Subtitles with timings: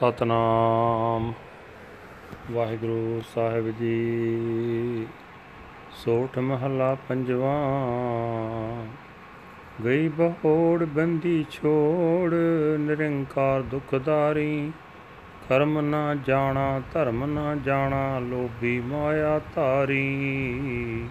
[0.00, 1.32] ਸਤਨਾਮ।
[2.50, 5.06] ਵਾਹਿਗੁਰੂ ਸਾਹਿਬ ਜੀ,
[5.92, 7.56] ਸੋਠ ਮਹਲਾ ਪੰਜਵਾ।
[9.84, 12.34] ਗਈ ਬਹੋੜ ਬੰਦੀ ਛੋੜ,
[12.80, 14.72] ਨਿਰੰਕਾਰ ਦੁਖਦਾਰੀ।
[15.48, 21.08] ਕਰਮ ਨਾ ਜਾਣਾ, ਧਰਮ ਨਾ ਜਾਣਾ, ਲੋਭੀ ਮਾਇਆ ਧਾਰੀ।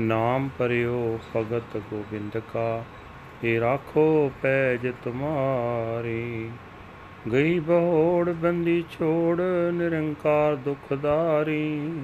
[0.00, 2.84] ਨਾਮ ਪਰਿਓ ਭਗਤ ਗੋਬਿੰਦ ਕਾ,
[3.44, 6.19] ਇਹ ਰਾਖੋ ਪੈਜ ਤੁਮਾਰੀ।
[7.32, 9.40] ਗਈ ਬਹੋੜ ਬੰਦੀ ਛੋੜ,
[9.72, 12.00] ਨਿਰੰਕਾਰ ਦੁਖਦਾਰੀ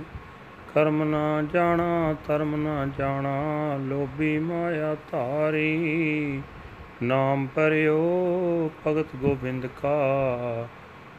[0.75, 6.43] ਕਰਮ ਨਾ ਜਾਣਾ, ਧਰਮ ਨਾ ਜਾਣਾ, ਲੋਭੀ ਮਾਇਆ ਧਾਰੀ।
[7.03, 10.69] ਨਾਮ ਪਰਿਓ ਭਗਤ ਗੋਬਿੰਦ ਕਾ,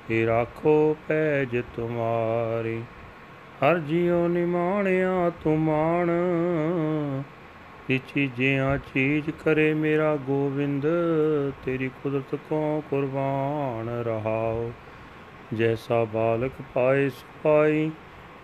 [0.09, 2.81] ਇਹ ਰਾਖੋ ਪੈਜ ਤੁਮਾਰੀ।
[3.63, 5.59] ਹਰ ਜਿਉ ਨਿਮਾਣਿਆ ਤੂੰ
[7.89, 10.85] ਮਾਣ ਇਹ ਚੀਜ਼ਿਆਂ ਚੀਜ਼ ਕਰੇ ਮੇਰਾ ਗੋਬਿੰਦ
[11.65, 14.71] ਤੇਰੀ ਕੁਦਰਤ ਕੋ ਕੁਰਬਾਨ ਰਹਾਓ।
[15.53, 17.91] ਜੈਸਾ ਬਾਲਕ ਪਾਏ ਸੁਪਾਈ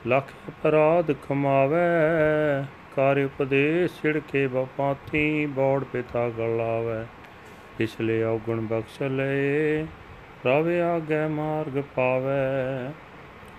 [0.08, 7.05] ਲੱਖ ਅਪਰਾਧ ਕਮਾਵੇ। ਕਾਰ ਉਪਦੇਸ਼ ਛਿੜਕੇ ਬਪਾਤੀ ਬੋੜ ਪਿਤਾ ਗਲਾਵੇ।
[7.78, 9.83] ਪਿਛਲੇ ਔਗਣ ਬਖਸ਼ ਲਏ
[10.45, 12.94] ਰਵਿ ਆਗੇ ਮਾਰਗ ਪਾਵੇ।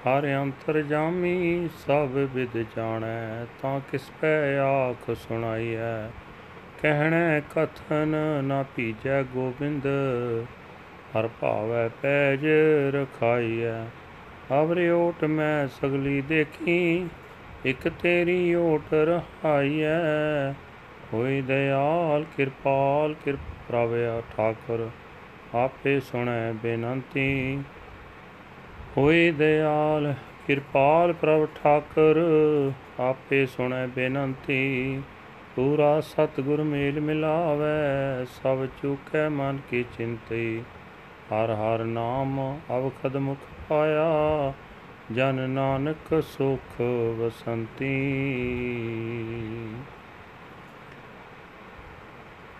[0.04, 6.08] ਹਰ ਅੰਤਰ ਜਾਮੀ, ਸਭ ਵਿਦ ਜਾਣੈ, ਤਾਂ ਕਿਸ ਪੈ ਆਖ ਸੁਣਾਈਐ?
[6.82, 9.86] ਕਹਿਣੈ, ਕਥਨ ਨਾ ਭੀਜੈ ਗੋਬਿੰਦ,
[11.16, 12.46] ਹਰ ਭਾਵੈ ਪੈਜ
[12.94, 13.84] ਰਖਾਈਐ।
[14.62, 17.06] ਅਵਰੇ ਓਟ ਮੈਂ ਸਗਲੀ ਦੇਖੀ,
[17.66, 20.52] ਇਕ ਤੇਰੀ ਓਟ ਰਹਾਈਐ।
[21.12, 23.38] ਹੋਈ ਦਇਆਲ ਕਿਰਪਾਲ, ਕਿਰਪ
[23.68, 24.90] ਪ੍ਰਭਿਆ ਠਾਕੁਰ,
[25.54, 27.58] ਆਪੇ ਸੁਣੈ ਬੇਨੰਤੀ।
[28.96, 30.14] ਹੋਏ ਦਇਆਲ
[30.46, 32.18] ਕਿਰਪਾਲ ਪ੍ਰਭ ਠਾਕਰ,
[33.00, 35.02] ਆਪੇ ਸੁਣੈ ਬੇਨੰਤੀ।
[35.56, 40.62] ਪੂਰਾ ਸਤਿਗੁਰ ਮੇਲ ਮਿਲਾਵੇ, ਸਭ ਚੁਕੈ ਮਨ ਕੀ ਚਿੰਤੀ।
[41.32, 44.52] ਹਰ ਹਰ ਨਾਮ ਅਵਖਦ ਮੁਖ ਪਾਇਆ,
[45.12, 46.80] ਜਨ ਨਾਨਕ ਸੁਖ
[47.18, 47.94] ਵਸੰਤੀ।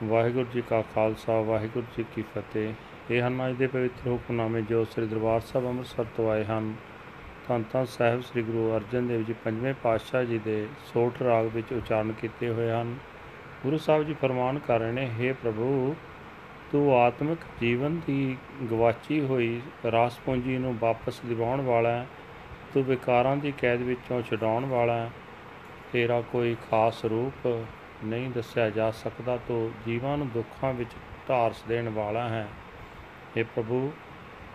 [0.05, 2.73] ਵਾਹਿਗੁਰੂ ਜੀ ਕਾ ਖਾਲਸਾ, ਵਾਹਿਗੁਰੂ ਜੀ ਕੀ ਫਤਿਹ।
[3.11, 6.73] ਇਹ ਹਨ ਅੱਜ ਦੇ ਪਵਿੱਤਰ ਹੁਕਮਨਾਮੇ ਜੋ ਸ੍ਰੀ ਦਰਬਾਰ ਸਾਹਿਬ ਅੰਮ੍ਰਿਤਸਰ ਤੋਂ ਆਏ ਹਨ,
[7.49, 11.73] ਧੰਨ ਧੰਨ ਸਾਹਿਬ ਸ੍ਰੀ ਗੁਰੂ ਅਰਜਨ ਦੇਵ ਜੀ ਪੰਜਵੇਂ ਪਾਤਸ਼ਾਹ ਜੀ ਦੇ ਸੋਠ ਰਾਗ ਵਿੱਚ
[11.73, 12.97] ਉਚਾਰਨ ਕੀਤੇ ਹੋਏ ਹਨ।
[13.63, 15.95] ਗੁਰੂ ਸਾਹਿਬ ਜੀ ਫਰਮਾਨ ਕਰ ਰਹੇ ਨੇ हे ਪ੍ਰਭੂ,
[16.73, 18.37] ਤੂੰ ਆਤਮਿਕ ਜੀਵਨ ਦੀ
[18.71, 19.61] ਗਵਾਚੀ ਹੋਈ
[19.93, 22.07] ਰਾਸ ਪੂੰਜੀ ਨੂੰ ਵਾਪਸ ਦਿਵਾਉਣ ਵਾਲਾ ਹੈ,
[22.75, 25.11] ਤੂੰ ਵਿਕਾਰਾਂ ਦੀ ਕੈਦ ਵਿੱਚੋਂ ਛਡਾਉਣ ਵਾਲਾ ਹੈ,
[25.93, 27.47] ਤੇਰਾ ਕੋਈ ਖਾਸ ਰੂਪ
[28.05, 30.91] ਨਹੀਂ ਦੱਸਿਆ ਜਾ ਸਕਦਾ, ਤੂੰ ਜੀਵਾਂ ਨੂੰ ਦੁੱਖਾਂ ਵਿੱਚ
[31.29, 32.47] ਢਾਰਸ ਦੇਣ ਵਾਲਾ ਹੈ।
[33.36, 33.92] हे ਪ੍ਰਭੂ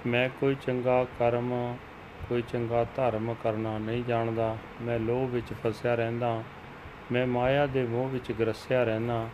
[0.06, 1.52] ਮੈਂ ਕੋਈ ਚੰਗਾ ਕਰਮ
[2.28, 6.42] ਕੋਈ ਚੰਗਾ ਧਰਮ ਕਰਨਾ ਨਹੀਂ ਜਾਣਦਾ ਮੈਂ ਲੋਭ ਵਿੱਚ ਫਸਿਆ ਰਹਿੰਦਾ
[7.12, 9.28] ਮੈਂ ਮਾਇਆ ਦੇ ਮੋਹ ਵਿੱਚ ਗਰਸਿਆ ਰਹਿੰਦਾ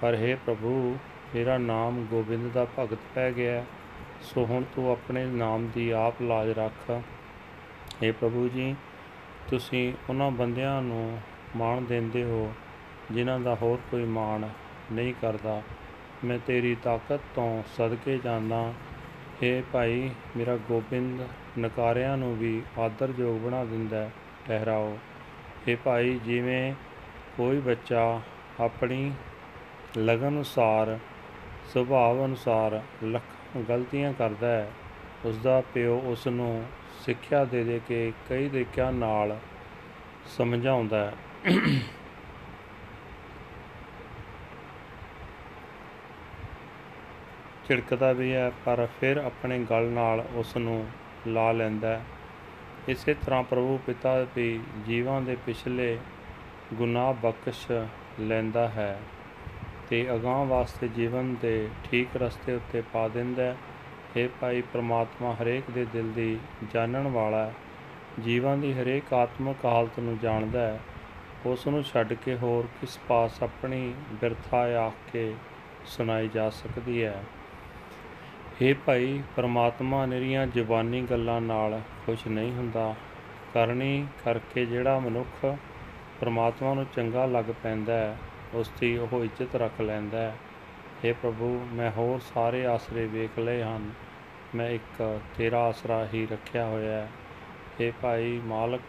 [0.00, 0.96] ਪਰ हे ਪ੍ਰਭੂ
[1.34, 3.64] ਮੇਰਾ ਨਾਮ ਗੋਬਿੰਦ ਦਾ ਭਗਤ ਪੈ ਗਿਆ
[4.24, 6.90] ਸੋ ਹੁਣ ਤੂੰ ਆਪਣੇ ਨਾਮ ਦੀ ਆਪ ਲਾਜ ਰੱਖ
[8.02, 8.74] हे ਪ੍ਰਭੂ ਜੀ
[9.50, 11.18] ਤੁਸੀਂ ਉਹਨਾਂ ਬੰਦਿਆਂ ਨੂੰ
[11.56, 12.50] ਮਾਣ ਦਿੰਦੇ ਹੋ
[13.10, 14.48] ਜਿਨ੍ਹਾਂ ਦਾ ਹੋਰ ਕੋਈ ਮਾਣ
[14.92, 15.60] ਨਹੀਂ ਕਰਦਾ
[16.23, 18.73] ਮੈਂ ਤੇਰੀ ਤਾਕਤ ਤੋਂ ਸਦਕੇ ਜਾਂਦਾ।
[19.43, 21.21] ਏ ਭਾਈ, ਮੇਰਾ ਗੋਬਿੰਦ
[21.59, 24.09] ਨਕਾਰਿਆਂ ਨੂੰ ਵੀ ਆਦਰਯੋਗ ਬਣਾ ਦਿੰਦਾ
[24.47, 24.97] ਠਹਿਰਾਓ।
[25.69, 26.73] ਏ ਭਾਈ, ਜਿਵੇਂ
[27.37, 28.21] ਕੋਈ ਬੱਚਾ
[28.59, 29.11] ਆਪਣੀ
[29.97, 30.97] ਲਗਨ ਅਨੁਸਾਰ,
[31.73, 34.71] ਸੁਭਾਅ ਅਨੁਸਾਰ ਲੱਖ ਗਲਤੀਆਂ ਕਰਦਾ ਹੈ
[35.25, 36.65] ਉਸ ਦਾ ਪਿਓ ਉਸ ਨੂੰ
[37.05, 39.37] ਸਿੱਖਿਆ ਦੇ ਦੇ ਕੇ ਕਈ ਤਰੀਕਿਆਂ ਨਾਲ
[40.37, 41.13] ਸਮਝਾਉਂਦਾ ਹੈ।
[47.67, 50.87] ਝਿੜਕਦਾ ਵੀ ਹੈ, ਪਰ ਫਿਰ ਆਪਣੇ ਗਲ ਨਾਲ ਉਸ ਨੂੰ
[51.27, 52.05] ਲਾ ਲੈਂਦਾ ਹੈ।
[52.87, 55.97] ਇਸੇ ਤਰ੍ਹਾਂ ਪ੍ਰਭੂ ਪਿਤਾ ਵੀ ਜੀਵਾਂ ਦੇ ਪਿਛਲੇ
[56.73, 57.71] ਗੁਨਾਹ ਬਖਸ਼
[58.19, 58.99] ਲੈਂਦਾ ਹੈ
[59.89, 63.55] ਤੇ ਅਗਾਹ ਵਾਸਤੇ ਜੀਵਨ ਦੇ ਠੀਕ ਰਸਤੇ ਉੱਤੇ ਪਾ ਦਿੰਦਾ ਹੈ।
[64.17, 66.37] हे ਭਾਈ ਪ੍ਰਮਾਤਮਾ, ਹਰੇਕ ਦੇ ਦਿਲ ਦੀ
[66.73, 67.53] ਜਾਣਨ ਵਾਲਾ ਹੈ।
[68.23, 70.79] ਜੀਵਾਂ ਦੀ ਹਰੇਕ ਆਤਮਿਕ ਹਾਲਤ ਨੂੰ ਜਾਣਦਾ ਹੈ।
[71.45, 75.33] ਉਸ ਨੂੰ ਛੱਡ ਕੇ ਹੋਰ ਕਿਸ ਪਾਸ ਆਪਣੀ ਬਿਰਥਾ ਆਖ ਕੇ
[75.85, 77.23] ਸੁਣਾਈ ਜਾ ਸਕਦੀ ਹੈ।
[78.61, 82.95] ਹੇ ਭਾਈ, ਪਰਮਾਤਮਾ ਨਿਰੀਆਂ ਜ਼ੁਬਾਨੀ ਗੱਲਾਂ ਨਾਲ ਖੁਸ਼ ਨਹੀਂ ਹੁੰਦਾ।
[83.53, 85.57] ਕਰਨੀ ਕਰਕੇ ਜਿਹੜਾ ਮਨੁੱਖ
[86.21, 88.17] ਪਰਮਾਤਮਾ ਨੂੰ ਚੰਗਾ ਲੱਗ ਪੈਂਦਾ ਹੈ,
[88.53, 90.35] ਉਸ ਦੀ ਉਹ ਇੱਜ਼ਤ ਰੱਖ ਲੈਂਦਾ ਹੈ।
[91.05, 93.91] हे ਪ੍ਰਭੂ, ਮੈਂ ਹੋਰ ਸਾਰੇ ਆਸਰੇ ਵੇਖ ਲਏ ਹਨ।
[94.55, 97.11] ਮੈਂ ਇੱਕ ਤੇਰਾ ਆਸਰਾ ਹੀ ਰੱਖਿਆ ਹੋਇਆ ਹੈ।
[97.81, 98.81] हे ਭਾਈ ਮਾਲਕ,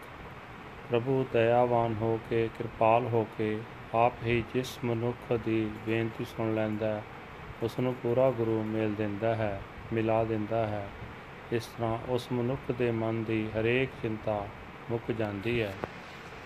[0.89, 3.59] ਪ੍ਰਭੂ ਦਇਆਵਾਨ ਹੋ ਕੇ, ਕਿਰਪਾਲ ਹੋ ਕੇ,
[3.95, 7.03] ਆਪ ਹੀ ਜਿਸ ਮਨੁੱਖ ਦੀ ਬੇਨਤੀ ਸੁਣ ਲੈਂਦਾ ਹੈ
[7.63, 9.61] ਉਸ ਨੂੰ ਪੂਰਾ ਗੁਰੂ ਮਿਲ ਦਿੰਦਾ ਹੈ,
[9.93, 10.89] ਮਿਲਾ ਦਿੰਦਾ ਹੈ।
[11.51, 14.47] ਇਸ ਤਰ੍ਹਾਂ ਉਸ ਮਨੁੱਖ ਦੇ ਮਨ ਦੀ ਹਰੇਕ ਚਿੰਤਾ
[14.91, 15.73] ਮੁੱਕ ਜਾਂਦੀ ਹੈ।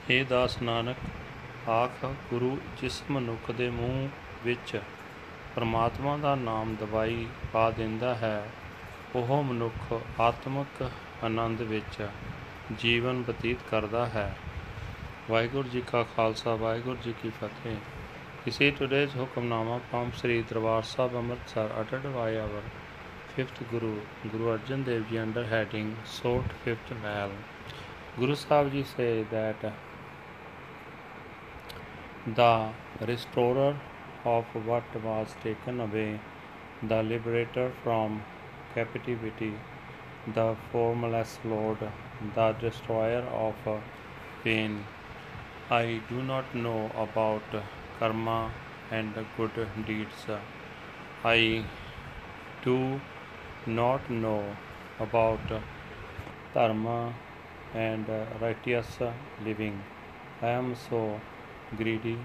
[0.10, 0.98] ਇਹ ਦਾਸ ਨਾਨਕ,
[1.70, 4.10] ਆਖ ਗੁਰੂ, ਜਿਸ ਮਨੁੱਖ ਦੇ ਮੂੰਹ
[4.46, 4.82] ਵਿੱਚ
[5.56, 8.50] ਪਰਮਾਤਮਾ ਦਾ ਨਾਮ ਦਵਾਈ ਪਾ ਦਿੰਦਾ ਹੈ,
[9.16, 10.90] ਉਹ ਮਨੁੱਖ ਆਤਮਿਕ
[11.24, 12.08] ਆਨੰਦ ਵਿੱਚ
[12.80, 14.38] ਜੀਵਨ ਬਤੀਤ ਕਰਦਾ ਹੈ।
[15.30, 17.76] ਵਾਹਿਗੁਰੂ ਜੀ ਕਾ ਖਾਲਸਾ, ਵਾਹਿਗੁਰੂ ਜੀ ਕੀ ਫਤਿਹ।
[18.44, 22.62] This is today's Hukamnama from Sri Darbar Amritsar uttered by our
[23.36, 24.00] fifth Guru,
[24.32, 27.30] Guru Arjan Dev Ji under heading Sought Fifth Well.
[28.18, 29.62] Guru Sahib Ji say that
[32.26, 32.72] the
[33.02, 33.76] restorer
[34.26, 36.20] of what was taken away,
[36.82, 38.24] the liberator from
[38.74, 39.54] captivity,
[40.34, 41.78] the formless Lord,
[42.34, 43.54] the destroyer of
[44.44, 44.84] pain.
[45.70, 47.44] I do not know about
[48.02, 48.52] karma
[48.98, 49.58] and good
[49.88, 50.22] deeds.
[51.24, 51.64] I
[52.66, 53.00] do
[53.68, 54.44] not know
[55.00, 55.52] about
[56.56, 57.14] dharma
[57.76, 58.08] and
[58.42, 58.98] righteous
[59.46, 59.78] living.
[60.42, 61.20] I am so
[61.78, 62.18] greedy,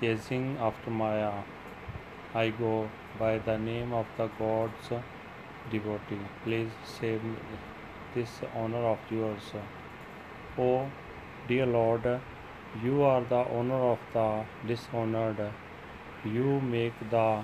[0.00, 1.32] chasing after Maya.
[2.32, 2.88] I go
[3.18, 4.92] by the name of the God's
[5.72, 6.26] devotee.
[6.44, 7.34] Please save me
[8.14, 9.50] this honor of yours.
[10.56, 10.86] O
[11.48, 12.06] dear Lord,
[12.80, 15.52] you are the owner of the dishonored.
[16.24, 17.42] You make the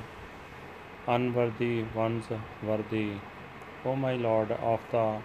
[1.07, 2.25] unworthy ones
[2.63, 3.13] worthy.
[3.85, 5.19] O my Lord of the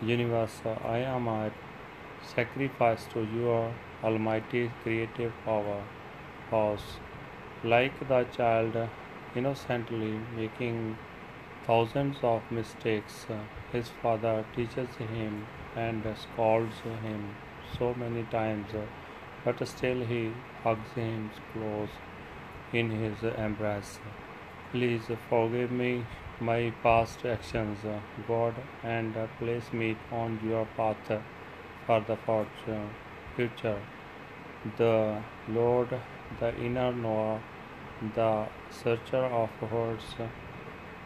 [0.00, 1.50] universe, I am a
[2.22, 5.82] sacrifice to your almighty creative power.
[6.48, 6.98] Pause.
[7.62, 8.76] Like the child
[9.36, 10.96] innocently making
[11.66, 13.26] thousands of mistakes,
[13.70, 15.46] his father teaches him
[15.76, 17.34] and scolds him
[17.78, 18.68] so many times
[19.44, 21.88] but still he hugs him close
[22.72, 23.98] in his embrace.
[24.70, 26.06] Please forgive me
[26.40, 27.78] my past actions,
[28.26, 31.22] God, and place me on your path
[31.86, 32.16] for the
[33.36, 33.80] future.
[34.76, 35.88] The Lord,
[36.40, 37.40] the inner knower,
[38.14, 40.14] the searcher of hearts,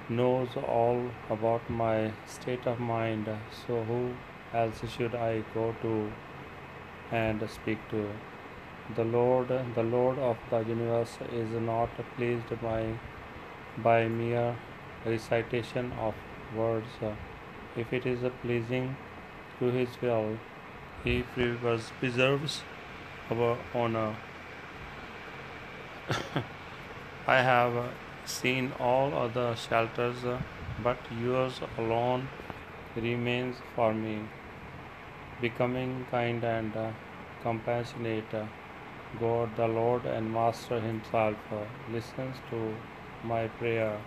[0.09, 3.29] knows all about my state of mind,
[3.67, 4.15] so who
[4.55, 6.13] else should I go to
[7.11, 8.09] and speak to.
[8.95, 12.99] The Lord, the Lord of the universe, is not pleased by,
[13.79, 14.57] by mere
[15.05, 16.15] recitation of
[16.55, 16.87] words.
[17.77, 18.97] If it is pleasing
[19.59, 20.39] to His will,
[21.05, 22.63] He preserves,
[23.31, 24.17] our honor.
[27.27, 27.91] I have
[28.25, 30.19] seen all other shelters,
[30.83, 32.29] but yours alone
[32.97, 34.21] remains for me
[35.41, 36.91] becoming kind and uh,
[37.43, 38.33] compassionate.
[38.33, 38.47] Uh,
[39.21, 42.75] God, the Lord and Master Himself, uh, listens to
[43.25, 43.99] my prayer.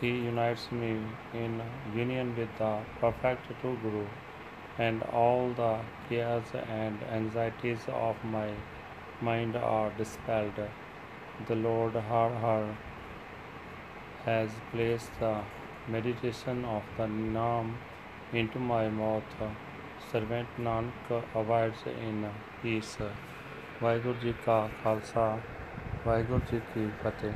[0.00, 1.00] He unites me
[1.32, 1.62] in
[1.94, 4.06] union with the perfect true Guru,
[4.78, 5.78] and all the
[6.08, 8.50] cares and anxieties of my
[9.20, 10.58] mind are dispelled.
[11.46, 12.76] The Lord Har Har
[14.24, 15.42] has placed the
[15.88, 17.74] meditation of the Naam
[18.32, 19.22] into my mouth.
[20.12, 22.32] Servant Nanak abides in
[22.62, 22.96] peace
[23.82, 25.38] Waheguru ji ਕਾ ਖਾਲਸਾ
[26.06, 27.32] ਵਾਹਿਗੁਰੂ ਜੀ ਕੀ ਫਤਿਹ।